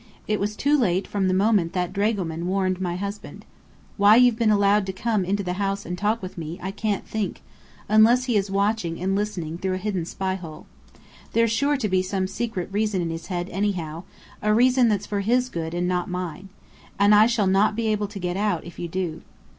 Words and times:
It 0.27 0.39
was 0.39 0.55
too 0.55 0.75
late 0.79 1.05
from 1.07 1.27
the 1.27 1.33
moment 1.35 1.73
that 1.73 1.93
dragoman 1.93 2.47
warned 2.47 2.81
my 2.81 2.95
husband. 2.95 3.45
Why 3.97 4.15
you've 4.15 4.35
been 4.35 4.49
allowed 4.49 4.87
to 4.87 4.93
come 4.93 5.23
into 5.23 5.43
the 5.43 5.53
house 5.61 5.85
and 5.85 5.95
talk 5.95 6.23
with 6.23 6.39
me, 6.39 6.57
I 6.59 6.71
can't 6.71 7.05
think, 7.07 7.43
unless 7.87 8.23
he 8.23 8.35
is 8.35 8.49
watching 8.49 8.99
and 8.99 9.15
listening 9.15 9.59
through 9.59 9.75
a 9.75 9.77
hidden 9.77 10.05
spyhole. 10.05 10.65
There's 11.33 11.51
sure 11.51 11.77
to 11.77 11.87
be 11.87 12.01
some 12.01 12.25
secret 12.25 12.67
reason 12.71 12.99
in 13.03 13.11
his 13.11 13.27
head, 13.27 13.47
anyhow 13.51 14.01
a 14.41 14.51
reason 14.51 14.89
that's 14.89 15.05
for 15.05 15.19
his 15.19 15.49
good 15.49 15.75
and 15.75 15.87
not 15.87 16.09
mine. 16.09 16.49
And 16.97 17.13
I 17.13 17.27
shall 17.27 17.45
not 17.45 17.75
be 17.75 17.85
able 17.89 18.07
to 18.07 18.17
get 18.17 18.35
out, 18.35 18.63
if 18.65 18.79
you 18.79 18.87
do." 18.87 19.21